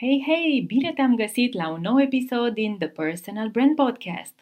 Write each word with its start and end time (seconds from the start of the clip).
Hei, 0.00 0.24
hei! 0.26 0.64
Bine 0.66 0.92
te-am 0.92 1.16
găsit 1.16 1.54
la 1.54 1.68
un 1.68 1.80
nou 1.80 2.00
episod 2.00 2.54
din 2.54 2.78
The 2.78 2.88
Personal 2.88 3.48
Brand 3.48 3.74
Podcast. 3.74 4.34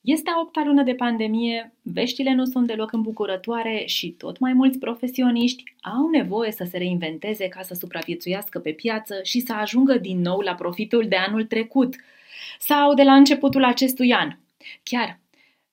Este 0.00 0.30
a 0.30 0.40
opta 0.40 0.62
lună 0.64 0.82
de 0.82 0.94
pandemie, 0.94 1.72
veștile 1.82 2.34
nu 2.34 2.44
sunt 2.44 2.66
deloc 2.66 2.92
îmbucurătoare 2.92 3.82
și 3.86 4.10
tot 4.10 4.38
mai 4.38 4.52
mulți 4.52 4.78
profesioniști 4.78 5.62
au 5.80 6.08
nevoie 6.08 6.52
să 6.52 6.64
se 6.64 6.78
reinventeze 6.78 7.48
ca 7.48 7.62
să 7.62 7.74
supraviețuiască 7.74 8.58
pe 8.58 8.72
piață 8.72 9.20
și 9.22 9.40
să 9.40 9.52
ajungă 9.52 9.98
din 9.98 10.20
nou 10.20 10.40
la 10.40 10.54
profitul 10.54 11.08
de 11.08 11.16
anul 11.16 11.44
trecut 11.44 11.96
sau 12.58 12.94
de 12.94 13.02
la 13.02 13.14
începutul 13.14 13.64
acestui 13.64 14.12
an. 14.12 14.36
Chiar, 14.82 15.20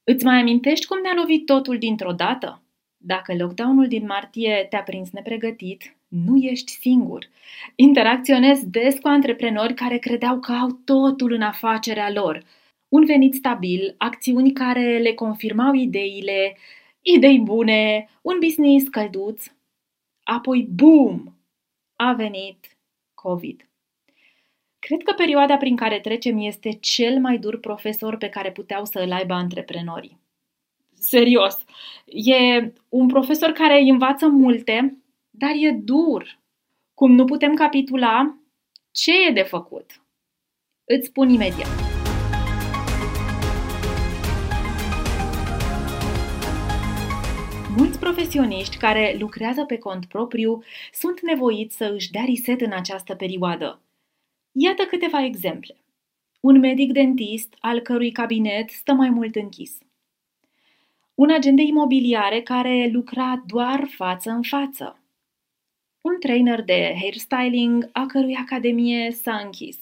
îți 0.04 0.26
mai 0.26 0.40
amintești 0.40 0.86
cum 0.86 1.00
ne-a 1.02 1.14
lovit 1.16 1.46
totul 1.46 1.78
dintr-o 1.78 2.12
dată? 2.12 2.62
Dacă 2.98 3.36
lockdownul 3.36 3.88
din 3.88 4.06
martie 4.06 4.68
te-a 4.70 4.84
prins 4.84 5.12
nepregătit, 5.12 5.97
nu 6.08 6.38
ești 6.38 6.72
singur. 6.72 7.30
Interacționez 7.76 8.64
des 8.64 9.00
cu 9.00 9.08
antreprenori 9.08 9.74
care 9.74 9.98
credeau 9.98 10.40
că 10.40 10.52
au 10.52 10.70
totul 10.86 11.32
în 11.32 11.42
afacerea 11.42 12.12
lor. 12.12 12.44
Un 12.88 13.06
venit 13.06 13.34
stabil, 13.34 13.96
acțiuni 13.98 14.52
care 14.52 14.98
le 14.98 15.14
confirmau 15.14 15.74
ideile, 15.74 16.58
idei 17.02 17.40
bune, 17.40 18.10
un 18.22 18.38
business 18.40 18.88
călduț. 18.88 19.46
Apoi, 20.24 20.68
boom! 20.72 21.24
A 21.96 22.14
venit 22.14 22.78
COVID. 23.14 23.70
Cred 24.80 25.04
că 25.04 25.14
perioada 25.14 25.58
prin 25.58 25.76
care 25.76 26.00
trecem 26.00 26.40
este 26.40 26.72
cel 26.72 27.20
mai 27.20 27.38
dur 27.38 27.60
profesor 27.60 28.18
pe 28.18 28.30
care 28.30 28.52
puteau 28.52 28.86
să 28.86 29.00
îl 29.00 29.12
aibă 29.12 29.34
antreprenorii. 29.34 30.20
Serios, 30.94 31.66
e 32.06 32.74
un 32.90 33.08
profesor 33.08 33.52
care 33.52 33.82
îi 33.82 33.90
învață 33.90 34.28
multe, 34.28 34.98
dar 35.38 35.52
e 35.56 35.72
dur. 35.72 36.40
Cum 36.94 37.12
nu 37.12 37.26
putem 37.26 37.54
capitula, 37.54 38.38
ce 38.92 39.12
e 39.28 39.32
de 39.32 39.42
făcut? 39.42 40.02
Îți 40.84 41.08
spun 41.08 41.30
imediat. 41.30 41.68
Mulți 47.78 48.00
profesioniști 48.00 48.78
care 48.78 49.16
lucrează 49.20 49.66
pe 49.66 49.78
cont 49.78 50.06
propriu 50.06 50.64
sunt 50.92 51.22
nevoiți 51.22 51.76
să 51.76 51.92
își 51.94 52.12
dea 52.12 52.24
reset 52.26 52.62
în 52.62 52.72
această 52.72 53.16
perioadă. 53.16 53.82
Iată 54.52 54.84
câteva 54.84 55.24
exemple. 55.24 55.76
Un 56.40 56.60
medic 56.60 56.92
dentist 56.92 57.56
al 57.60 57.80
cărui 57.80 58.12
cabinet 58.12 58.70
stă 58.70 58.94
mai 58.94 59.10
mult 59.10 59.36
închis. 59.36 59.78
Un 61.16 61.30
agent 61.30 61.56
de 61.56 61.64
imobiliare 61.64 62.42
care 62.42 62.90
lucra 62.92 63.44
doar 63.46 63.88
față 63.96 64.30
în 64.30 64.42
față 64.42 65.02
un 66.02 66.20
trainer 66.20 66.64
de 66.64 66.96
hairstyling 67.00 67.90
a 67.92 68.06
cărui 68.06 68.36
academie 68.36 69.12
s-a 69.12 69.42
închis. 69.44 69.78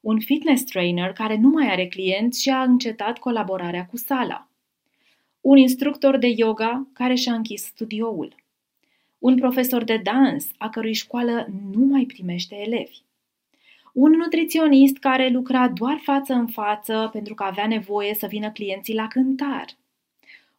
Un 0.00 0.20
fitness 0.20 0.64
trainer 0.64 1.12
care 1.12 1.36
nu 1.36 1.48
mai 1.48 1.70
are 1.70 1.86
clienți 1.86 2.42
și 2.42 2.50
a 2.50 2.62
încetat 2.62 3.18
colaborarea 3.18 3.86
cu 3.86 3.96
sala. 3.96 4.48
Un 5.40 5.56
instructor 5.56 6.16
de 6.16 6.26
yoga 6.26 6.86
care 6.92 7.14
și-a 7.14 7.34
închis 7.34 7.62
studioul. 7.62 8.34
Un 9.18 9.36
profesor 9.36 9.84
de 9.84 9.96
dans 9.96 10.46
a 10.58 10.68
cărui 10.68 10.92
școală 10.92 11.48
nu 11.72 11.84
mai 11.84 12.04
primește 12.04 12.54
elevi. 12.54 12.98
Un 13.92 14.10
nutriționist 14.10 14.96
care 14.96 15.28
lucra 15.28 15.68
doar 15.68 16.00
față 16.02 16.32
în 16.32 16.46
față 16.46 17.08
pentru 17.12 17.34
că 17.34 17.42
avea 17.42 17.66
nevoie 17.66 18.14
să 18.14 18.26
vină 18.26 18.50
clienții 18.50 18.94
la 18.94 19.08
cântar. 19.08 19.66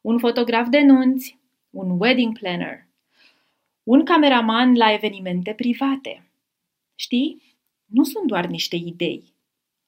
Un 0.01 0.17
fotograf 0.17 0.67
de 0.67 0.81
nunți, 0.81 1.37
un 1.69 1.95
wedding 1.99 2.37
planner, 2.37 2.84
un 3.85 4.03
cameraman 4.03 4.75
la 4.75 4.93
evenimente 4.93 5.53
private. 5.53 6.29
Știi? 6.95 7.41
Nu 7.85 8.03
sunt 8.03 8.27
doar 8.27 8.45
niște 8.45 8.75
idei. 8.75 9.33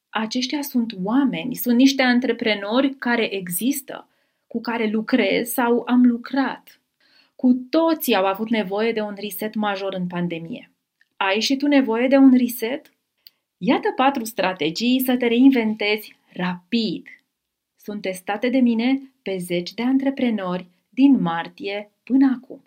Aceștia 0.09 0.62
sunt 0.62 0.96
oameni, 1.03 1.56
sunt 1.56 1.78
niște 1.78 2.02
antreprenori 2.02 2.96
care 2.96 3.34
există, 3.34 4.07
cu 4.47 4.62
care 4.62 4.90
lucrez 4.90 5.50
sau 5.50 5.84
am 5.88 6.06
lucrat. 6.06 6.81
Cu 7.36 7.53
toții 7.69 8.16
au 8.16 8.25
avut 8.25 8.50
nevoie 8.50 8.91
de 8.91 9.02
un 9.02 9.16
reset 9.19 9.56
major 9.56 9.94
în 9.94 10.07
pandemie. 10.07 10.72
Ai 11.18 11.40
și 11.40 11.56
tu 11.56 11.68
nevoie 11.68 12.07
de 12.07 12.18
un 12.18 12.38
reset? 12.38 12.91
Iată 13.57 13.91
patru 13.96 14.24
strategii 14.24 15.02
să 15.02 15.18
te 15.18 15.28
reinventezi 15.28 16.16
rapid. 16.34 17.07
Sunt 17.75 18.02
testate 18.02 18.50
de 18.50 18.59
mine 18.59 19.13
pe 19.22 19.38
zeci 19.38 19.74
de 19.74 19.84
antreprenori 19.84 20.68
din 20.90 21.22
martie 21.22 21.91
până 22.03 22.40
acum. 22.41 22.67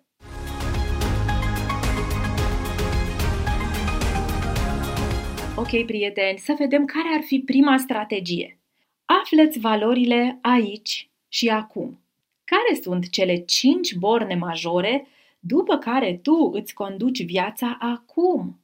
Ok, 5.61 5.85
prieteni, 5.85 6.37
să 6.37 6.55
vedem 6.57 6.85
care 6.85 7.07
ar 7.15 7.21
fi 7.21 7.39
prima 7.39 7.77
strategie. 7.77 8.59
Aflăți 9.05 9.59
valorile 9.59 10.39
aici 10.41 11.09
și 11.27 11.49
acum. 11.49 11.99
Care 12.43 12.79
sunt 12.81 13.09
cele 13.09 13.35
cinci 13.37 13.95
borne 13.95 14.35
majore 14.35 15.07
după 15.39 15.77
care 15.77 16.19
tu 16.23 16.51
îți 16.53 16.73
conduci 16.73 17.25
viața 17.25 17.77
acum? 17.79 18.59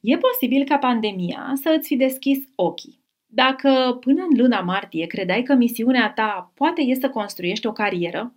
E 0.00 0.16
posibil 0.16 0.64
ca 0.64 0.78
pandemia 0.78 1.52
să 1.62 1.74
îți 1.78 1.86
fi 1.86 1.96
deschis 1.96 2.38
ochii. 2.54 2.98
Dacă 3.26 3.98
până 4.00 4.26
în 4.30 4.36
luna 4.36 4.60
martie 4.60 5.06
credeai 5.06 5.42
că 5.42 5.54
misiunea 5.54 6.10
ta 6.10 6.52
poate 6.54 6.82
e 6.82 6.94
să 6.94 7.10
construiești 7.10 7.66
o 7.66 7.72
carieră, 7.72 8.34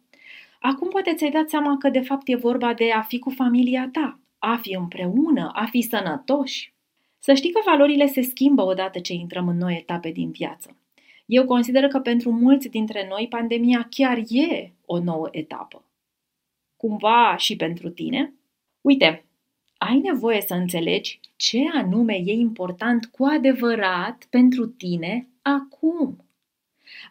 acum 0.59 0.89
poate 0.89 1.13
ți-ai 1.13 1.31
dat 1.31 1.49
seama 1.49 1.77
că 1.77 1.89
de 1.89 2.01
fapt 2.01 2.27
e 2.27 2.35
vorba 2.35 2.73
de 2.73 2.91
a 2.91 3.01
fi 3.01 3.19
cu 3.19 3.29
familia 3.29 3.89
ta, 3.91 4.19
a 4.39 4.55
fi 4.61 4.73
împreună, 4.73 5.51
a 5.53 5.65
fi 5.65 5.81
sănătoși. 5.81 6.74
Să 7.25 7.33
știi 7.33 7.51
că 7.51 7.61
valorile 7.65 8.05
se 8.07 8.21
schimbă 8.21 8.61
odată 8.61 8.99
ce 8.99 9.13
intrăm 9.13 9.47
în 9.47 9.57
noi 9.57 9.75
etape 9.75 10.09
din 10.09 10.31
viață. 10.31 10.77
Eu 11.25 11.45
consider 11.45 11.87
că 11.87 11.99
pentru 11.99 12.31
mulți 12.31 12.69
dintre 12.69 13.07
noi 13.09 13.27
pandemia 13.29 13.87
chiar 13.89 14.17
e 14.27 14.73
o 14.85 14.99
nouă 14.99 15.27
etapă. 15.31 15.85
Cumva 16.77 17.35
și 17.37 17.55
pentru 17.55 17.89
tine? 17.89 18.33
Uite, 18.81 19.25
ai 19.77 19.99
nevoie 19.99 20.41
să 20.41 20.53
înțelegi 20.53 21.19
ce 21.35 21.59
anume 21.73 22.13
e 22.13 22.33
important 22.33 23.05
cu 23.05 23.23
adevărat 23.23 24.27
pentru 24.29 24.65
tine 24.65 25.27
acum. 25.41 26.25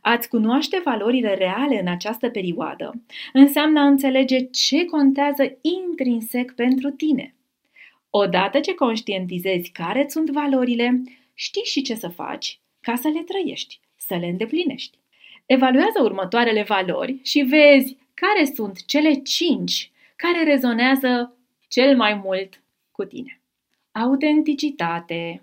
Ați 0.00 0.28
cunoaște 0.28 0.80
valorile 0.84 1.34
reale 1.34 1.80
în 1.80 1.88
această 1.88 2.28
perioadă 2.28 3.02
înseamnă 3.32 3.80
a 3.80 3.86
înțelege 3.86 4.44
ce 4.44 4.84
contează 4.84 5.58
intrinsec 5.60 6.52
pentru 6.52 6.90
tine. 6.90 7.33
Odată 8.16 8.60
ce 8.60 8.74
conștientizezi 8.74 9.70
care 9.70 10.08
sunt 10.08 10.30
valorile, 10.30 11.02
știi 11.34 11.64
și 11.64 11.82
ce 11.82 11.94
să 11.94 12.08
faci 12.08 12.60
ca 12.80 12.94
să 12.94 13.08
le 13.08 13.22
trăiești, 13.22 13.80
să 13.96 14.16
le 14.16 14.26
îndeplinești. 14.26 14.98
Evaluează 15.46 16.02
următoarele 16.02 16.62
valori 16.62 17.18
și 17.22 17.40
vezi 17.40 17.96
care 18.14 18.44
sunt 18.44 18.84
cele 18.84 19.14
cinci 19.14 19.92
care 20.16 20.44
rezonează 20.44 21.36
cel 21.68 21.96
mai 21.96 22.14
mult 22.14 22.62
cu 22.90 23.04
tine. 23.04 23.40
Autenticitate, 23.92 25.42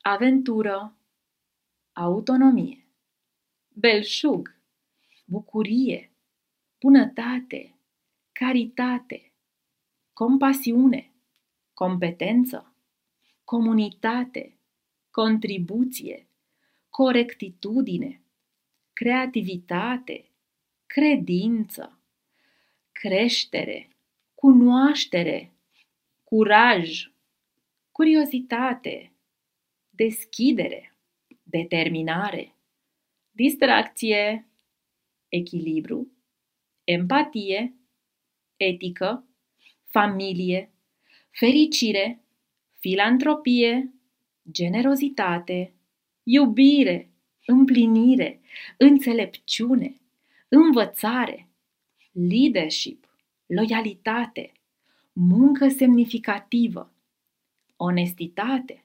aventură, 0.00 0.96
autonomie, 1.92 2.86
belșug, 3.68 4.56
bucurie, 5.24 6.12
bunătate, 6.80 7.74
caritate, 8.32 9.32
compasiune, 10.12 11.11
competență, 11.82 12.74
comunitate, 13.44 14.58
contribuție, 15.10 16.28
corectitudine, 16.88 18.22
creativitate, 18.92 20.30
credință, 20.86 22.00
creștere, 22.92 23.96
cunoaștere, 24.34 25.52
curaj, 26.24 27.12
curiozitate, 27.92 29.12
deschidere, 29.90 30.96
determinare, 31.42 32.56
distracție, 33.30 34.48
echilibru, 35.28 36.12
empatie, 36.84 37.74
etică, 38.56 39.26
familie, 39.90 40.72
fericire, 41.32 42.20
filantropie, 42.78 43.92
generozitate, 44.50 45.72
iubire, 46.22 47.10
împlinire, 47.46 48.40
înțelepciune, 48.78 50.00
învățare, 50.48 51.48
leadership, 52.12 53.08
loialitate, 53.46 54.52
muncă 55.12 55.68
semnificativă, 55.68 56.92
onestitate, 57.76 58.84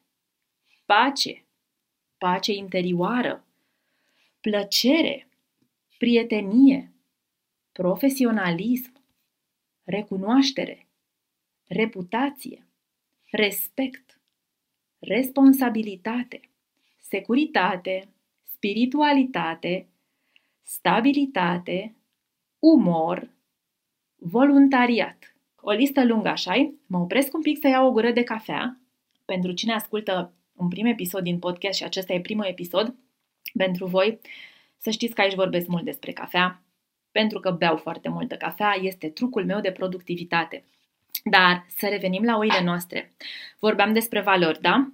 pace, 0.86 1.46
pace 2.18 2.54
interioară, 2.54 3.46
plăcere, 4.42 5.28
prietenie, 5.98 6.92
profesionalism, 7.72 8.94
recunoaștere, 9.84 10.87
reputație, 11.68 12.68
respect, 13.31 14.22
responsabilitate, 15.00 16.40
securitate, 17.00 18.10
spiritualitate, 18.44 19.88
stabilitate, 20.64 21.96
umor, 22.60 23.30
voluntariat. 24.16 25.36
O 25.56 25.72
listă 25.72 26.06
lungă, 26.06 26.28
așa 26.28 26.74
Mă 26.86 26.98
opresc 26.98 27.34
un 27.34 27.42
pic 27.42 27.60
să 27.60 27.68
iau 27.68 27.88
o 27.88 27.92
gură 27.92 28.12
de 28.12 28.24
cafea. 28.24 28.81
Pentru 29.25 29.52
cine 29.52 29.74
ascultă 29.74 30.34
un 30.56 30.68
prim 30.68 30.86
episod 30.86 31.24
din 31.24 31.40
podcast 31.40 31.78
și 31.78 31.84
acesta 31.84 32.14
e 32.14 32.22
primul 32.22 32.46
episod, 32.46 32.96
pentru 33.54 33.86
voi, 33.86 34.19
să 34.78 34.90
știți 34.90 35.14
că 35.14 35.22
aici 35.22 35.36
vorbesc 35.36 35.68
mult 35.68 35.84
despre 35.84 36.12
cafea, 36.12 36.64
pentru 37.12 37.40
că 37.40 37.52
beau 37.52 37.78
foarte 37.78 38.10
multă 38.10 38.36
cafea, 38.36 38.78
este 38.81 39.10
trucul 39.10 39.46
meu 39.46 39.60
de 39.60 39.72
productivitate. 39.72 40.64
Dar 41.24 41.66
să 41.78 41.88
revenim 41.88 42.24
la 42.24 42.38
oile 42.38 42.64
noastre. 42.64 43.14
Vorbeam 43.60 43.94
despre 43.94 44.22
valori, 44.22 44.62
da? 44.62 44.92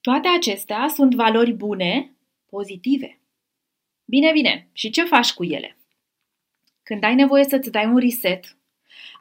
Toate 0.00 0.28
acestea 0.28 0.88
sunt 0.94 1.14
valori 1.14 1.52
bune, 1.52 2.16
pozitive. 2.46 3.18
Bine, 4.04 4.32
bine. 4.32 4.68
Și 4.72 4.90
ce 4.90 5.04
faci 5.04 5.32
cu 5.32 5.44
ele? 5.44 5.76
Când 6.82 7.04
ai 7.04 7.14
nevoie 7.14 7.44
să-ți 7.44 7.70
dai 7.70 7.86
un 7.86 7.96
reset, 7.96 8.56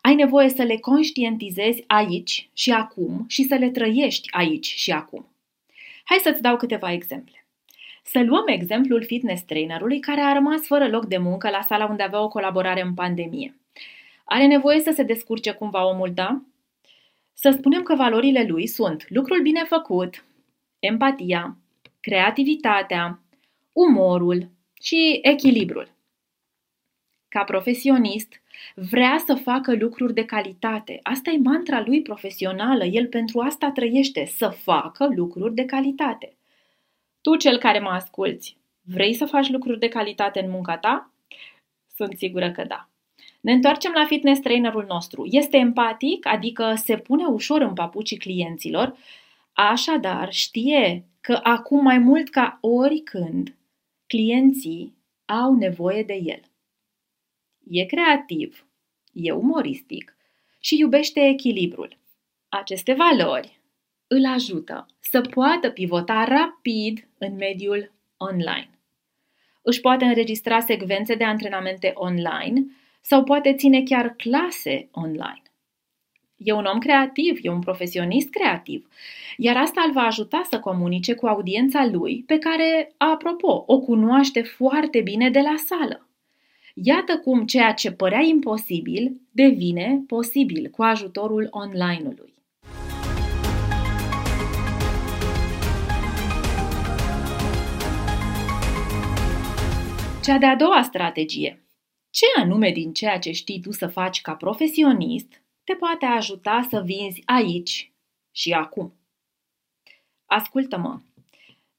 ai 0.01 0.15
nevoie 0.15 0.49
să 0.49 0.63
le 0.63 0.77
conștientizezi 0.77 1.83
aici 1.87 2.49
și 2.53 2.71
acum 2.71 3.25
și 3.27 3.43
să 3.43 3.55
le 3.55 3.69
trăiești 3.69 4.27
aici 4.31 4.65
și 4.65 4.91
acum. 4.91 5.27
Hai 6.03 6.17
să-ți 6.17 6.41
dau 6.41 6.57
câteva 6.57 6.91
exemple. 6.91 7.45
Să 8.03 8.23
luăm 8.23 8.47
exemplul 8.47 9.03
fitness 9.03 9.43
trainerului 9.43 9.99
care 9.99 10.21
a 10.21 10.33
rămas 10.33 10.65
fără 10.65 10.87
loc 10.87 11.05
de 11.05 11.17
muncă 11.17 11.49
la 11.49 11.61
sala 11.61 11.85
unde 11.85 12.03
avea 12.03 12.21
o 12.21 12.27
colaborare 12.27 12.81
în 12.81 12.93
pandemie. 12.93 13.55
Are 14.25 14.45
nevoie 14.45 14.79
să 14.79 14.91
se 14.95 15.03
descurce 15.03 15.51
cumva 15.51 15.87
omul, 15.87 16.13
da? 16.13 16.41
Să 17.33 17.55
spunem 17.57 17.83
că 17.83 17.95
valorile 17.95 18.45
lui 18.47 18.67
sunt 18.67 19.05
lucrul 19.09 19.41
bine 19.41 19.63
făcut, 19.63 20.25
empatia, 20.79 21.57
creativitatea, 21.99 23.19
umorul 23.73 24.49
și 24.81 25.19
echilibrul. 25.21 25.93
Ca 27.27 27.43
profesionist, 27.43 28.41
vrea 28.75 29.23
să 29.25 29.33
facă 29.33 29.75
lucruri 29.75 30.13
de 30.13 30.25
calitate. 30.25 30.99
Asta 31.03 31.31
e 31.31 31.37
mantra 31.37 31.83
lui 31.85 32.01
profesională. 32.01 32.83
El 32.83 33.07
pentru 33.07 33.39
asta 33.39 33.71
trăiește, 33.71 34.25
să 34.25 34.49
facă 34.49 35.07
lucruri 35.15 35.53
de 35.53 35.65
calitate. 35.65 36.37
Tu, 37.21 37.35
cel 37.35 37.57
care 37.57 37.79
mă 37.79 37.89
asculți, 37.89 38.57
vrei 38.81 39.13
să 39.13 39.25
faci 39.25 39.49
lucruri 39.49 39.79
de 39.79 39.87
calitate 39.87 40.39
în 40.43 40.49
munca 40.49 40.77
ta? 40.77 41.11
Sunt 41.95 42.17
sigură 42.17 42.51
că 42.51 42.63
da. 42.63 42.89
Ne 43.45 43.51
întoarcem 43.51 43.91
la 43.95 44.05
fitness 44.05 44.41
trainerul 44.41 44.85
nostru. 44.87 45.27
Este 45.29 45.57
empatic, 45.57 46.25
adică 46.25 46.73
se 46.75 46.97
pune 46.97 47.25
ușor 47.25 47.61
în 47.61 47.73
papucii 47.73 48.17
clienților, 48.17 48.97
așadar 49.53 50.31
știe 50.31 51.05
că 51.21 51.39
acum 51.43 51.83
mai 51.83 51.97
mult 51.97 52.29
ca 52.29 52.57
oricând 52.61 53.55
clienții 54.07 54.95
au 55.25 55.55
nevoie 55.55 56.03
de 56.03 56.13
el. 56.13 56.41
E 57.69 57.85
creativ, 57.85 58.67
e 59.13 59.31
umoristic 59.31 60.17
și 60.59 60.77
iubește 60.79 61.27
echilibrul. 61.27 61.97
Aceste 62.49 62.93
valori 62.93 63.59
îl 64.07 64.25
ajută 64.25 64.85
să 64.99 65.21
poată 65.21 65.69
pivota 65.69 66.23
rapid 66.23 67.07
în 67.17 67.35
mediul 67.35 67.91
online. 68.17 68.79
Își 69.61 69.81
poate 69.81 70.05
înregistra 70.05 70.59
secvențe 70.59 71.15
de 71.15 71.23
antrenamente 71.23 71.91
online 71.95 72.65
sau 73.07 73.23
poate 73.23 73.53
ține 73.53 73.81
chiar 73.83 74.13
clase 74.17 74.87
online. 74.91 75.41
E 76.37 76.51
un 76.51 76.65
om 76.65 76.79
creativ, 76.79 77.39
e 77.41 77.49
un 77.49 77.59
profesionist 77.59 78.29
creativ, 78.29 78.87
iar 79.37 79.57
asta 79.57 79.83
îl 79.87 79.91
va 79.91 80.01
ajuta 80.01 80.41
să 80.49 80.59
comunice 80.59 81.13
cu 81.13 81.25
audiența 81.25 81.85
lui, 81.85 82.23
pe 82.27 82.37
care, 82.37 82.93
apropo, 82.97 83.63
o 83.67 83.79
cunoaște 83.79 84.41
foarte 84.41 85.01
bine 85.01 85.29
de 85.29 85.39
la 85.39 85.55
sală. 85.67 86.07
Iată 86.73 87.17
cum 87.17 87.45
ceea 87.45 87.73
ce 87.73 87.91
părea 87.91 88.21
imposibil 88.21 89.21
devine 89.31 90.03
posibil 90.07 90.69
cu 90.69 90.83
ajutorul 90.83 91.47
online-ului. 91.51 92.33
Cea 100.23 100.37
de-a 100.37 100.55
doua 100.55 100.81
strategie. 100.81 101.64
Ce 102.15 102.25
anume 102.41 102.71
din 102.71 102.93
ceea 102.93 103.19
ce 103.19 103.31
știi 103.31 103.59
tu 103.59 103.71
să 103.71 103.87
faci 103.87 104.21
ca 104.21 104.33
profesionist 104.33 105.41
te 105.63 105.73
poate 105.73 106.05
ajuta 106.05 106.67
să 106.69 106.81
vinzi 106.85 107.21
aici 107.25 107.91
și 108.31 108.51
acum? 108.51 108.93
Ascultă-mă! 110.25 110.99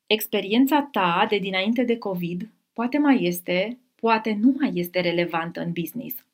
Experiența 0.06 0.88
ta 0.92 1.26
de 1.28 1.38
dinainte 1.38 1.82
de 1.82 1.98
COVID 1.98 2.48
poate 2.72 2.98
mai 2.98 3.24
este, 3.24 3.78
poate 3.94 4.38
nu 4.40 4.54
mai 4.58 4.70
este 4.74 5.00
relevantă 5.00 5.60
în 5.60 5.72
business. 5.72 6.24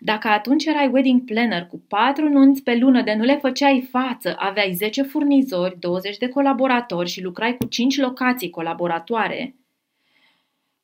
Dacă 0.00 0.28
atunci 0.28 0.64
erai 0.64 0.88
wedding 0.92 1.24
planner 1.24 1.66
cu 1.66 1.82
patru 1.88 2.28
nunți 2.28 2.62
pe 2.62 2.76
lună 2.76 3.02
de 3.02 3.14
nu 3.14 3.24
le 3.24 3.36
făceai 3.36 3.88
față, 3.90 4.34
aveai 4.38 4.72
10 4.72 5.02
furnizori, 5.02 5.78
20 5.78 6.16
de 6.16 6.28
colaboratori 6.28 7.08
și 7.08 7.22
lucrai 7.22 7.56
cu 7.56 7.66
5 7.66 7.96
locații 7.96 8.50
colaboratoare, 8.50 9.54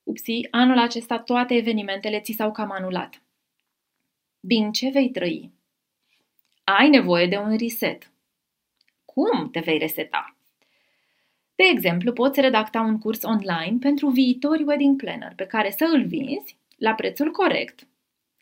Upsi, 0.02 0.49
anul 0.50 0.78
acesta 0.78 1.19
toate 1.19 1.54
evenimentele 1.54 2.20
ți 2.20 2.32
s-au 2.32 2.52
cam 2.52 2.70
anulat. 2.70 3.22
Din 4.40 4.72
ce 4.72 4.90
vei 4.90 5.10
trăi? 5.10 5.50
Ai 6.64 6.88
nevoie 6.88 7.26
de 7.26 7.37
un 7.37 7.56
reset. 7.56 8.12
Cum 9.04 9.50
te 9.50 9.60
vei 9.60 9.78
reseta? 9.78 10.37
De 11.54 11.64
exemplu, 11.64 12.12
poți 12.12 12.40
redacta 12.40 12.80
un 12.80 12.99
curs 12.99 13.23
online 13.23 13.76
pentru 13.80 14.09
viitori 14.09 14.62
wedding 14.62 14.97
planner 14.97 15.32
pe 15.37 15.47
care 15.47 15.71
să 15.71 15.85
îl 15.92 16.06
vinzi 16.06 16.56
la 16.76 16.94
prețul 16.94 17.30
corect 17.30 17.87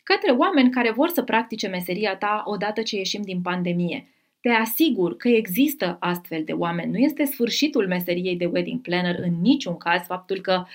către 0.03 0.31
oameni 0.31 0.69
care 0.69 0.91
vor 0.91 1.09
să 1.09 1.23
practice 1.23 1.67
meseria 1.67 2.15
ta 2.15 2.43
odată 2.45 2.81
ce 2.81 2.95
ieșim 2.95 3.21
din 3.21 3.41
pandemie. 3.41 4.07
Te 4.41 4.49
asigur 4.49 5.17
că 5.17 5.27
există 5.27 5.97
astfel 5.99 6.43
de 6.43 6.51
oameni. 6.51 6.91
Nu 6.91 6.97
este 6.97 7.23
sfârșitul 7.23 7.87
meseriei 7.87 8.35
de 8.35 8.45
wedding 8.45 8.81
planner 8.81 9.15
în 9.19 9.41
niciun 9.41 9.77
caz 9.77 10.05
faptul 10.05 10.41
că 10.41 10.65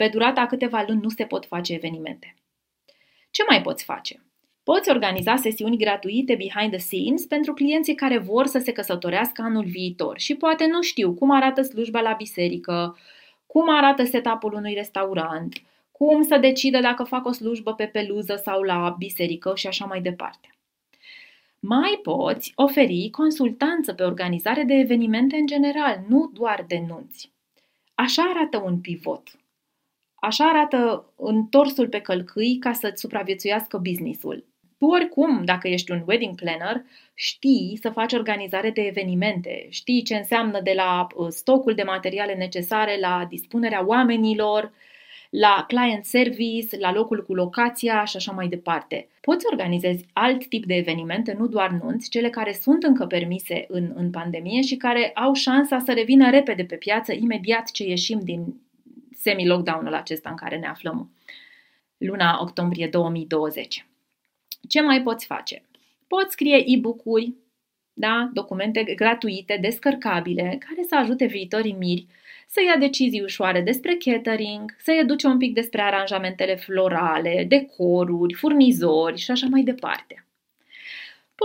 pe 0.00 0.08
durata 0.08 0.46
câteva 0.46 0.84
luni 0.86 1.00
nu 1.00 1.08
se 1.08 1.24
pot 1.24 1.46
face 1.46 1.72
evenimente. 1.72 2.34
Ce 3.30 3.44
mai 3.48 3.62
poți 3.62 3.84
face? 3.84 4.22
Poți 4.62 4.90
organiza 4.90 5.36
sesiuni 5.36 5.76
gratuite 5.76 6.34
behind 6.34 6.70
the 6.70 6.80
scenes 6.80 7.24
pentru 7.26 7.54
clienții 7.54 7.94
care 7.94 8.18
vor 8.18 8.46
să 8.46 8.58
se 8.58 8.72
căsătorească 8.72 9.42
anul 9.42 9.64
viitor 9.64 10.18
și 10.18 10.34
poate 10.34 10.66
nu 10.66 10.82
știu 10.82 11.14
cum 11.14 11.30
arată 11.30 11.62
slujba 11.62 12.00
la 12.00 12.12
biserică, 12.12 12.98
cum 13.46 13.76
arată 13.76 14.04
setup-ul 14.04 14.52
unui 14.52 14.74
restaurant, 14.74 15.62
cum 15.92 16.22
să 16.22 16.36
decidă 16.38 16.80
dacă 16.80 17.02
fac 17.02 17.26
o 17.26 17.32
slujbă 17.32 17.74
pe 17.74 17.86
peluză 17.86 18.40
sau 18.44 18.62
la 18.62 18.94
biserică 18.98 19.52
și 19.54 19.66
așa 19.66 19.84
mai 19.84 20.00
departe. 20.00 20.54
Mai 21.58 22.00
poți 22.02 22.52
oferi 22.54 23.08
consultanță 23.10 23.92
pe 23.92 24.02
organizare 24.02 24.62
de 24.62 24.74
evenimente 24.74 25.36
în 25.36 25.46
general, 25.46 26.04
nu 26.08 26.30
doar 26.34 26.64
de 26.68 26.84
nunți. 26.88 27.32
Așa 27.94 28.22
arată 28.22 28.58
un 28.58 28.80
pivot. 28.80 29.39
Așa 30.20 30.44
arată 30.44 31.12
întorsul 31.16 31.88
pe 31.88 32.00
călcâi 32.00 32.56
ca 32.58 32.72
să-ți 32.72 33.00
supraviețuiască 33.00 33.78
businessul. 33.78 34.44
Tu 34.78 34.86
oricum, 34.86 35.44
dacă 35.44 35.68
ești 35.68 35.90
un 35.90 36.02
wedding 36.06 36.34
planner, 36.34 36.82
știi 37.14 37.78
să 37.82 37.90
faci 37.90 38.12
organizare 38.12 38.70
de 38.70 38.80
evenimente, 38.80 39.66
știi 39.68 40.02
ce 40.02 40.14
înseamnă 40.16 40.60
de 40.60 40.72
la 40.76 41.06
uh, 41.14 41.26
stocul 41.30 41.74
de 41.74 41.82
materiale 41.82 42.34
necesare 42.34 42.98
la 43.00 43.26
dispunerea 43.28 43.86
oamenilor, 43.86 44.72
la 45.30 45.64
client 45.68 46.04
service, 46.04 46.78
la 46.78 46.92
locul 46.92 47.24
cu 47.24 47.34
locația 47.34 48.04
și 48.04 48.16
așa 48.16 48.32
mai 48.32 48.48
departe. 48.48 49.08
Poți 49.20 49.46
organizezi 49.50 50.04
alt 50.12 50.48
tip 50.48 50.64
de 50.66 50.74
evenimente, 50.74 51.34
nu 51.38 51.46
doar 51.46 51.70
nunți, 51.70 52.10
cele 52.10 52.30
care 52.30 52.52
sunt 52.52 52.82
încă 52.82 53.06
permise 53.06 53.64
în, 53.68 53.92
în 53.94 54.10
pandemie 54.10 54.62
și 54.62 54.76
care 54.76 55.10
au 55.14 55.32
șansa 55.32 55.78
să 55.78 55.92
revină 55.92 56.30
repede 56.30 56.64
pe 56.64 56.76
piață 56.76 57.12
imediat 57.12 57.70
ce 57.70 57.84
ieșim 57.84 58.20
din 58.22 58.54
semi-lockdown-ul 59.20 59.94
acesta 59.94 60.30
în 60.30 60.36
care 60.36 60.58
ne 60.58 60.66
aflăm 60.66 61.10
luna 61.96 62.40
octombrie 62.40 62.86
2020. 62.86 63.86
Ce 64.68 64.80
mai 64.80 65.02
poți 65.02 65.26
face? 65.26 65.62
Poți 66.06 66.32
scrie 66.32 66.62
e-book-uri 66.66 67.34
da? 67.92 68.30
documente 68.32 68.82
gratuite, 68.82 69.58
descărcabile, 69.60 70.42
care 70.42 70.86
să 70.88 70.96
ajute 70.96 71.26
viitorii 71.26 71.76
miri 71.78 72.06
să 72.46 72.60
ia 72.66 72.76
decizii 72.76 73.22
ușoare 73.22 73.60
despre 73.60 73.96
catering, 73.96 74.76
să 74.78 74.92
educe 74.92 75.26
un 75.26 75.38
pic 75.38 75.54
despre 75.54 75.82
aranjamentele 75.82 76.54
florale, 76.54 77.44
decoruri, 77.48 78.34
furnizori 78.34 79.18
și 79.18 79.30
așa 79.30 79.46
mai 79.50 79.62
departe. 79.62 80.24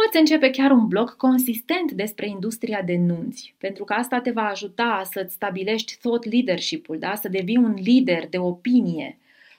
Poți 0.02 0.18
începe 0.18 0.50
chiar 0.50 0.72
un 0.72 0.88
blog 0.88 1.16
consistent 1.16 1.92
despre 1.92 2.28
industria 2.28 2.82
de 2.82 2.98
nunți, 2.98 3.56
pentru 3.58 3.84
că 3.84 3.94
asta 3.94 4.20
te 4.20 4.32
va 4.32 4.42
ajuta 4.42 5.02
să-ți 5.12 5.34
stabilești 5.34 5.98
thought 6.02 6.32
leadership-ul, 6.32 7.00
da? 7.00 7.16
să 7.16 7.30
devii 7.30 7.58
un 7.58 7.74
lider 7.74 8.28
de 8.30 8.38
opinie, 8.38 9.18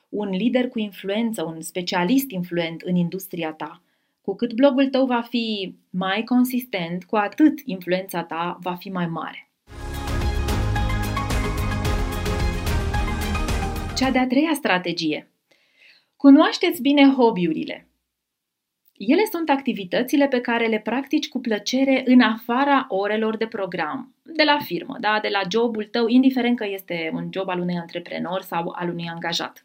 un 0.09 0.28
lider 0.28 0.69
cu 0.69 0.78
influență, 0.78 1.45
un 1.45 1.61
specialist 1.61 2.31
influent 2.31 2.81
în 2.81 2.95
industria 2.95 3.52
ta. 3.52 3.83
Cu 4.21 4.35
cât 4.35 4.52
blogul 4.52 4.88
tău 4.88 5.07
va 5.07 5.21
fi 5.21 5.75
mai 5.90 6.25
consistent, 6.25 7.05
cu 7.05 7.16
atât 7.16 7.61
influența 7.64 8.23
ta 8.23 8.59
va 8.61 8.75
fi 8.75 8.88
mai 8.88 9.07
mare. 9.07 9.50
Cea 13.97 14.11
de-a 14.11 14.26
treia 14.26 14.52
strategie. 14.55 15.31
Cunoașteți 16.16 16.81
bine 16.81 17.14
hobby-urile. 17.16 17.87
Ele 18.99 19.25
sunt 19.31 19.49
activitățile 19.49 20.29
pe 20.29 20.41
care 20.41 20.67
le 20.67 20.81
practici 20.81 21.29
cu 21.29 21.41
plăcere 21.41 22.03
în 22.07 22.21
afara 22.21 22.87
orelor 22.88 23.37
de 23.37 23.47
program, 23.47 24.15
de 24.23 24.43
la 24.43 24.59
firmă, 24.59 24.97
da? 25.00 25.19
de 25.21 25.29
la 25.29 25.41
jobul 25.50 25.85
tău, 25.85 26.07
indiferent 26.07 26.57
că 26.57 26.67
este 26.67 27.11
un 27.12 27.29
job 27.33 27.49
al 27.49 27.61
unui 27.61 27.76
antreprenor 27.76 28.43
sau 28.43 28.69
al 28.69 28.88
unui 28.88 29.09
angajat. 29.09 29.65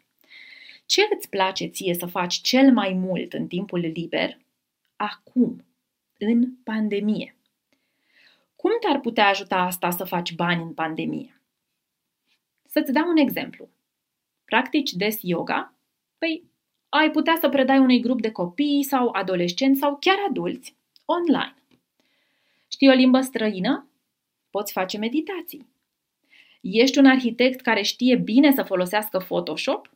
Ce 0.86 1.02
îți 1.16 1.28
place 1.28 1.66
ție 1.66 1.94
să 1.94 2.06
faci 2.06 2.34
cel 2.34 2.72
mai 2.72 2.92
mult 2.92 3.32
în 3.32 3.46
timpul 3.46 3.78
liber 3.78 4.38
acum, 4.96 5.64
în 6.18 6.48
pandemie? 6.64 7.36
Cum 8.56 8.70
te-ar 8.80 9.00
putea 9.00 9.28
ajuta 9.28 9.56
asta 9.56 9.90
să 9.90 10.04
faci 10.04 10.34
bani 10.34 10.62
în 10.62 10.72
pandemie? 10.72 11.40
Să-ți 12.66 12.92
dau 12.92 13.08
un 13.08 13.16
exemplu. 13.16 13.68
Practici 14.44 14.92
des 14.92 15.18
yoga? 15.22 15.74
Păi, 16.18 16.44
ai 16.94 17.10
putea 17.10 17.38
să 17.40 17.48
predai 17.48 17.78
unui 17.78 18.00
grup 18.00 18.20
de 18.20 18.30
copii 18.30 18.82
sau 18.82 19.08
adolescenți 19.12 19.80
sau 19.80 19.96
chiar 20.00 20.16
adulți 20.28 20.76
online. 21.04 21.54
Știi 22.70 22.88
o 22.88 22.92
limbă 22.92 23.20
străină? 23.20 23.88
Poți 24.50 24.72
face 24.72 24.98
meditații. 24.98 25.66
Ești 26.60 26.98
un 26.98 27.06
arhitect 27.06 27.60
care 27.60 27.82
știe 27.82 28.16
bine 28.16 28.52
să 28.52 28.62
folosească 28.62 29.18
Photoshop? 29.18 29.90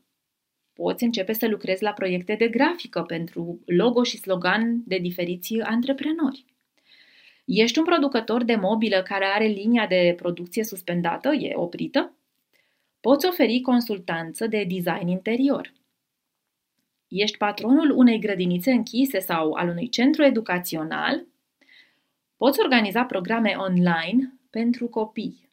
Poți 0.72 1.04
începe 1.04 1.32
să 1.32 1.48
lucrezi 1.48 1.82
la 1.82 1.92
proiecte 1.92 2.34
de 2.34 2.48
grafică 2.48 3.02
pentru 3.02 3.60
logo 3.64 4.02
și 4.02 4.16
slogan 4.16 4.82
de 4.86 4.98
diferiți 4.98 5.60
antreprenori. 5.60 6.44
Ești 7.44 7.78
un 7.78 7.84
producător 7.84 8.44
de 8.44 8.54
mobilă 8.54 9.02
care 9.02 9.24
are 9.24 9.46
linia 9.46 9.86
de 9.86 10.14
producție 10.16 10.64
suspendată, 10.64 11.28
e 11.28 11.54
oprită? 11.54 12.16
Poți 13.00 13.26
oferi 13.26 13.60
consultanță 13.60 14.46
de 14.46 14.64
design 14.68 15.08
interior. 15.08 15.72
Ești 17.22 17.36
patronul 17.36 17.90
unei 17.90 18.18
grădinițe 18.18 18.70
închise 18.70 19.18
sau 19.18 19.52
al 19.52 19.68
unui 19.68 19.88
centru 19.88 20.24
educațional? 20.24 21.26
Poți 22.36 22.60
organiza 22.60 23.04
programe 23.04 23.54
online 23.58 24.32
pentru 24.50 24.88
copii. 24.88 25.48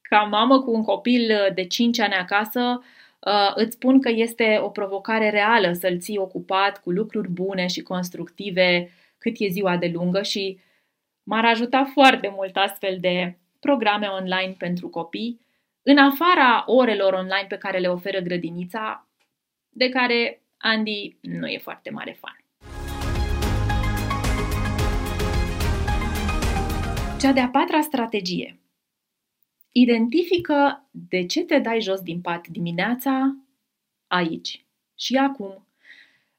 Ca 0.00 0.22
mamă 0.22 0.60
cu 0.60 0.70
un 0.70 0.82
copil 0.82 1.50
de 1.54 1.66
5 1.66 2.00
ani 2.00 2.14
acasă, 2.14 2.82
uh, 3.20 3.52
îți 3.54 3.72
spun 3.72 4.00
că 4.00 4.08
este 4.08 4.58
o 4.62 4.68
provocare 4.68 5.30
reală 5.30 5.72
să-l 5.72 5.98
ții 5.98 6.18
ocupat 6.18 6.80
cu 6.80 6.90
lucruri 6.90 7.28
bune 7.28 7.66
și 7.66 7.82
constructive 7.82 8.90
cât 9.18 9.34
e 9.38 9.48
ziua 9.48 9.76
de 9.76 9.90
lungă 9.94 10.22
și 10.22 10.58
m-ar 11.22 11.44
ajuta 11.44 11.84
foarte 11.84 12.32
mult 12.36 12.56
astfel 12.56 12.98
de 13.00 13.38
programe 13.60 14.06
online 14.06 14.54
pentru 14.58 14.88
copii, 14.88 15.40
în 15.82 15.98
afara 15.98 16.64
orelor 16.66 17.12
online 17.12 17.46
pe 17.48 17.56
care 17.56 17.78
le 17.78 17.88
oferă 17.88 18.20
grădinița, 18.20 19.08
de 19.68 19.88
care 19.88 20.42
Andy 20.62 21.16
nu 21.20 21.46
e 21.46 21.58
foarte 21.58 21.90
mare 21.90 22.18
fan. 22.20 22.44
Cea 27.20 27.32
de-a 27.32 27.48
patra 27.48 27.80
strategie. 27.80 28.60
Identifică 29.72 30.88
de 30.90 31.26
ce 31.26 31.44
te 31.44 31.58
dai 31.58 31.80
jos 31.80 32.00
din 32.00 32.20
pat 32.20 32.48
dimineața, 32.48 33.36
aici 34.06 34.64
și 34.98 35.16
acum, 35.16 35.66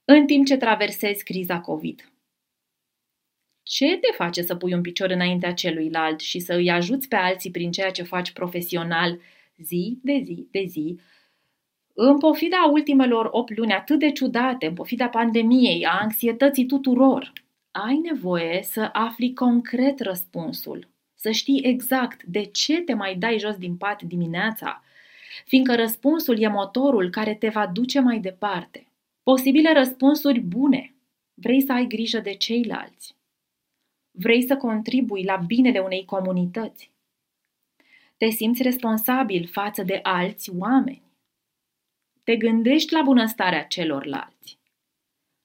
în 0.06 0.26
timp 0.26 0.46
ce 0.46 0.58
traversezi 0.58 1.24
criza 1.24 1.60
COVID. 1.60 2.12
Ce 3.64 3.98
te 3.98 4.12
face 4.16 4.42
să 4.42 4.56
pui 4.56 4.74
un 4.74 4.82
picior 4.82 5.10
înaintea 5.10 5.54
celuilalt 5.54 6.20
și 6.20 6.40
să 6.40 6.54
îi 6.54 6.70
ajuți 6.70 7.08
pe 7.08 7.16
alții 7.16 7.52
prin 7.52 7.72
ceea 7.72 7.92
ce 7.92 8.04
faci 8.04 8.32
profesional 8.32 9.20
zi 9.58 10.00
de 10.04 10.22
zi 10.24 10.48
de 10.52 10.66
zi, 10.68 11.00
în 12.04 12.18
pofida 12.18 12.70
ultimelor 12.72 13.30
8 13.32 13.58
luni 13.58 13.74
atât 13.74 14.00
de 14.00 14.12
ciudate, 14.12 14.66
în 14.66 14.74
pofida 14.74 15.08
pandemiei, 15.08 15.86
a 15.86 16.00
anxietății 16.02 16.66
tuturor, 16.66 17.34
ai 17.72 17.98
nevoie 17.98 18.64
să 18.64 18.90
afli 18.94 19.34
concret 19.34 20.00
răspunsul, 20.00 20.88
să 21.16 21.32
știi 21.32 21.62
exact 21.64 22.24
de 22.24 22.44
ce 22.44 22.82
te 22.82 22.94
mai 22.94 23.16
dai 23.16 23.40
jos 23.40 23.56
din 23.56 23.76
pat 23.76 24.02
dimineața, 24.02 24.84
fiindcă 25.46 25.76
răspunsul 25.76 26.40
e 26.40 26.48
motorul 26.48 27.10
care 27.10 27.36
te 27.36 27.50
va 27.50 27.68
duce 27.68 28.00
mai 28.00 28.20
departe. 28.20 28.88
Posibile 29.24 29.74
răspunsuri 29.74 30.40
bune. 30.40 30.94
Vrei 31.34 31.62
să 31.62 31.72
ai 31.72 31.88
grijă 31.88 32.20
de 32.20 32.34
ceilalți. 32.34 33.16
Vrei 34.12 34.42
să 34.48 34.58
contribui 34.58 35.24
la 35.24 35.36
binele 35.36 35.80
unei 35.80 36.06
comunități. 36.06 36.92
Te 38.18 38.30
simți 38.30 38.62
responsabil 38.62 39.48
față 39.52 39.84
de 39.84 40.00
alți 40.04 40.52
oameni 40.58 41.10
te 42.24 42.36
gândești 42.36 42.94
la 42.94 43.02
bunăstarea 43.02 43.64
celorlalți. 43.64 44.60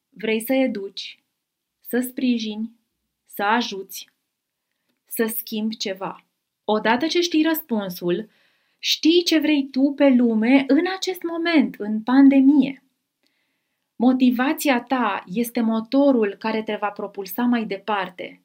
Vrei 0.09 0.41
să 0.41 0.53
educi, 0.53 1.19
să 1.81 2.01
sprijini, 2.01 2.71
să 3.25 3.43
ajuți, 3.43 4.09
să 5.07 5.33
schimbi 5.37 5.77
ceva. 5.77 6.25
Odată 6.65 7.07
ce 7.07 7.21
știi 7.21 7.43
răspunsul, 7.43 8.29
știi 8.79 9.23
ce 9.23 9.39
vrei 9.39 9.69
tu 9.71 9.93
pe 9.97 10.09
lume 10.09 10.65
în 10.67 10.85
acest 10.97 11.23
moment, 11.23 11.75
în 11.79 12.03
pandemie. 12.03 12.83
Motivația 13.97 14.81
ta 14.83 15.25
este 15.27 15.61
motorul 15.61 16.37
care 16.39 16.63
te 16.63 16.77
va 16.81 16.89
propulsa 16.89 17.43
mai 17.43 17.65
departe. 17.65 18.41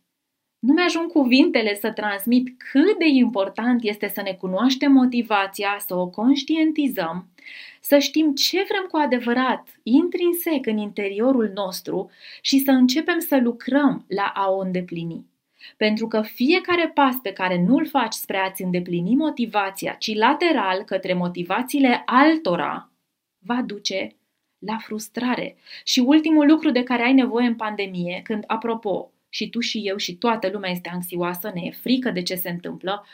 Nu 0.62 0.74
mi-ajung 0.74 1.12
cuvintele 1.12 1.76
să 1.76 1.92
transmit 1.92 2.48
cât 2.72 2.98
de 2.98 3.08
important 3.08 3.84
este 3.84 4.08
să 4.08 4.22
ne 4.22 4.34
cunoaștem 4.34 4.92
motivația, 4.92 5.78
să 5.88 5.96
o 5.96 6.08
conștientizăm 6.08 7.32
să 7.82 7.98
știm 7.98 8.34
ce 8.34 8.66
vrem 8.68 8.86
cu 8.92 8.98
adevărat, 8.98 9.80
intrinsec 9.84 10.66
în 10.66 10.78
interiorul 10.78 11.52
nostru 11.56 12.10
și 12.42 12.60
să 12.60 12.72
începem 12.72 13.20
să 13.20 13.40
lucrăm 13.44 14.06
la 14.08 14.32
a 14.36 14.50
o 14.50 14.60
îndeplini. 14.60 15.26
Pentru 15.78 16.08
că 16.08 16.22
fiecare 16.22 16.92
pas 16.94 17.16
pe 17.16 17.34
care 17.34 17.64
nu-l 17.68 17.88
faci 17.88 18.14
spre 18.14 18.38
a-ți 18.38 18.64
îndeplini 18.64 19.16
motivația, 19.16 19.94
ci 19.94 20.16
lateral 20.16 20.84
către 20.84 21.14
motivațiile 21.14 22.02
altora, 22.06 22.92
va 23.40 23.62
duce 23.66 24.16
la 24.60 24.78
frustrare. 24.78 25.56
Și 25.84 26.00
ultimul 26.00 26.48
lucru 26.48 26.72
de 26.72 26.84
care 26.84 27.04
ai 27.04 27.14
nevoie 27.14 27.48
în 27.48 27.56
pandemie, 27.56 28.22
când, 28.24 28.44
apropo, 28.48 29.11
și 29.34 29.50
tu 29.50 29.60
și 29.60 29.82
eu 29.88 29.98
și 29.98 30.16
toată 30.16 30.50
lumea 30.50 30.72
este 30.72 30.90
anxioasă, 30.90 31.52
ne 31.54 31.62
e 31.64 31.72
frică 31.72 32.12
de 32.12 32.22
ce 32.22 32.36
se 32.36 32.50
întâmplă, 32.50 33.06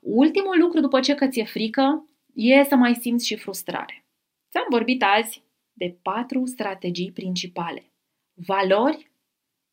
ultimul 0.00 0.58
lucru 0.58 0.80
după 0.80 1.00
ce 1.00 1.14
că 1.14 1.26
ți-e 1.26 1.44
frică 1.44 2.08
e 2.34 2.64
să 2.64 2.74
mai 2.74 2.94
simți 2.94 3.26
și 3.26 3.36
frustrare. 3.36 4.04
Ți-am 4.50 4.66
vorbit 4.70 5.02
azi 5.02 5.42
de 5.72 5.96
patru 6.02 6.46
strategii 6.46 7.12
principale. 7.12 7.90
Valori, 8.34 9.10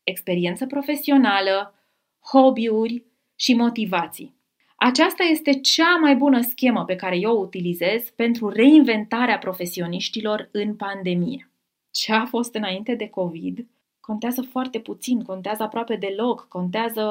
experiență 0.02 0.66
profesională, 0.66 1.74
hobby-uri 2.32 3.04
și 3.34 3.54
motivații. 3.54 4.34
Aceasta 4.76 5.22
este 5.22 5.60
cea 5.60 5.96
mai 5.96 6.16
bună 6.16 6.40
schemă 6.40 6.84
pe 6.84 6.96
care 6.96 7.18
eu 7.18 7.36
o 7.36 7.40
utilizez 7.40 8.10
pentru 8.10 8.48
reinventarea 8.48 9.38
profesioniștilor 9.38 10.48
în 10.52 10.76
pandemie. 10.76 11.50
Ce 11.90 12.12
a 12.12 12.24
fost 12.24 12.54
înainte 12.54 12.94
de 12.94 13.08
COVID 13.08 13.66
contează 14.06 14.42
foarte 14.42 14.80
puțin, 14.80 15.22
contează 15.22 15.62
aproape 15.62 15.96
deloc, 15.96 16.48
contează 16.48 17.06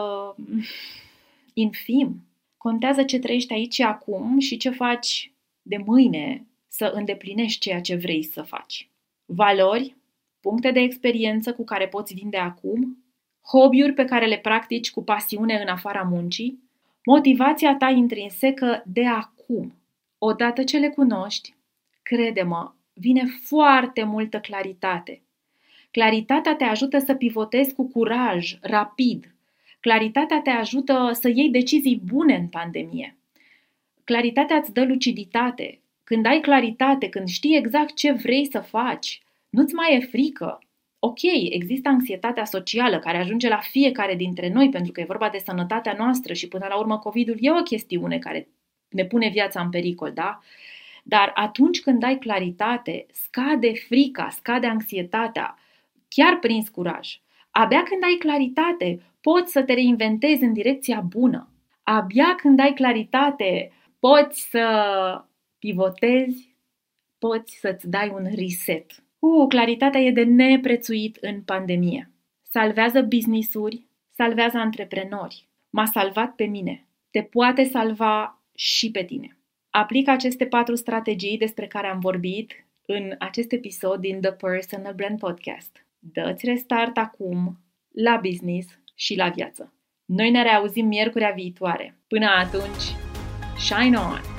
infim. 1.53 2.27
Contează 2.57 3.03
ce 3.03 3.19
trăiești 3.19 3.53
aici 3.53 3.73
și 3.73 3.81
acum 3.81 4.39
și 4.39 4.57
ce 4.57 4.69
faci 4.69 5.33
de 5.61 5.77
mâine 5.85 6.47
să 6.67 6.91
îndeplinești 6.95 7.59
ceea 7.59 7.81
ce 7.81 7.95
vrei 7.95 8.23
să 8.23 8.41
faci. 8.41 8.89
Valori, 9.25 9.95
puncte 10.41 10.71
de 10.71 10.79
experiență 10.79 11.53
cu 11.53 11.63
care 11.63 11.87
poți 11.87 12.13
vinde 12.13 12.37
acum, 12.37 13.03
hobby-uri 13.51 13.93
pe 13.93 14.05
care 14.05 14.25
le 14.25 14.37
practici 14.37 14.91
cu 14.91 15.03
pasiune 15.03 15.61
în 15.61 15.67
afara 15.67 16.01
muncii, 16.01 16.59
motivația 17.05 17.75
ta 17.75 17.89
intrinsecă 17.89 18.83
de 18.85 19.05
acum. 19.05 19.73
Odată 20.17 20.63
ce 20.63 20.77
le 20.77 20.89
cunoști, 20.89 21.55
crede-mă, 22.01 22.73
vine 22.93 23.23
foarte 23.45 24.03
multă 24.03 24.39
claritate. 24.39 25.21
Claritatea 25.93 26.55
te 26.55 26.63
ajută 26.63 26.99
să 26.99 27.13
pivotezi 27.13 27.73
cu 27.73 27.87
curaj, 27.87 28.57
rapid, 28.61 29.33
Claritatea 29.83 30.41
te 30.41 30.49
ajută 30.49 31.09
să 31.13 31.29
iei 31.29 31.49
decizii 31.49 32.01
bune 32.05 32.35
în 32.35 32.47
pandemie. 32.47 33.17
Claritatea 34.03 34.55
îți 34.55 34.73
dă 34.73 34.83
luciditate. 34.83 35.79
Când 36.03 36.25
ai 36.25 36.39
claritate, 36.39 37.09
când 37.09 37.27
știi 37.27 37.57
exact 37.57 37.95
ce 37.95 38.11
vrei 38.11 38.47
să 38.51 38.59
faci, 38.59 39.21
nu-ți 39.49 39.73
mai 39.73 39.95
e 39.95 39.99
frică. 39.99 40.59
Ok, 40.99 41.21
există 41.49 41.89
anxietatea 41.89 42.45
socială 42.45 42.99
care 42.99 43.17
ajunge 43.17 43.47
la 43.47 43.59
fiecare 43.59 44.15
dintre 44.15 44.49
noi 44.49 44.69
pentru 44.69 44.91
că 44.91 45.01
e 45.01 45.05
vorba 45.07 45.29
de 45.29 45.41
sănătatea 45.45 45.95
noastră 45.97 46.33
și 46.33 46.47
până 46.47 46.65
la 46.69 46.77
urmă 46.77 46.97
COVID-ul 46.97 47.37
e 47.39 47.51
o 47.51 47.63
chestiune 47.63 48.19
care 48.19 48.47
ne 48.89 49.05
pune 49.05 49.29
viața 49.29 49.61
în 49.61 49.69
pericol, 49.69 50.11
da? 50.13 50.39
Dar 51.03 51.31
atunci 51.35 51.81
când 51.81 52.03
ai 52.03 52.17
claritate, 52.17 53.05
scade 53.11 53.73
frica, 53.73 54.29
scade 54.29 54.67
anxietatea, 54.67 55.57
chiar 56.15 56.39
prins 56.39 56.69
curaj. 56.69 57.19
Abia 57.51 57.83
când 57.83 58.03
ai 58.03 58.15
claritate, 58.19 58.99
poți 59.21 59.51
să 59.51 59.63
te 59.63 59.73
reinventezi 59.73 60.43
în 60.43 60.53
direcția 60.53 60.99
bună. 61.01 61.47
Abia 61.83 62.35
când 62.35 62.59
ai 62.59 62.73
claritate, 62.73 63.71
poți 63.99 64.49
să 64.49 64.65
pivotezi, 65.59 66.55
poți 67.17 67.57
să-ți 67.59 67.89
dai 67.89 68.09
un 68.09 68.27
reset. 68.35 68.85
Uh, 69.19 69.47
claritatea 69.47 70.01
e 70.01 70.11
de 70.11 70.23
neprețuit 70.23 71.15
în 71.15 71.41
pandemie. 71.41 72.11
Salvează 72.49 73.01
business-uri, 73.01 73.85
salvează 74.15 74.57
antreprenori. 74.57 75.47
M-a 75.69 75.85
salvat 75.85 76.35
pe 76.35 76.43
mine. 76.43 76.87
Te 77.11 77.21
poate 77.21 77.63
salva 77.63 78.41
și 78.55 78.91
pe 78.91 79.03
tine. 79.03 79.37
Aplică 79.69 80.11
aceste 80.11 80.45
patru 80.45 80.75
strategii 80.75 81.37
despre 81.37 81.67
care 81.67 81.87
am 81.87 81.99
vorbit 81.99 82.65
în 82.85 83.15
acest 83.19 83.51
episod 83.51 83.99
din 83.99 84.21
The 84.21 84.31
Personal 84.31 84.93
Brand 84.93 85.19
Podcast. 85.19 85.85
Dă-ți 86.11 86.45
restart 86.45 86.97
acum 86.97 87.59
la 87.91 88.19
business 88.21 88.79
și 88.95 89.15
la 89.15 89.29
viață. 89.29 89.73
Noi 90.05 90.31
ne 90.31 90.43
reauzim 90.43 90.85
miercurea 90.85 91.31
viitoare. 91.31 91.99
Până 92.07 92.25
atunci, 92.25 92.95
shine 93.57 93.97
on! 93.97 94.32